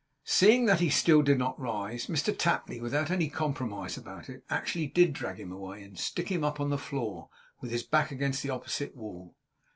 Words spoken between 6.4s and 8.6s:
up on the floor, with his back against the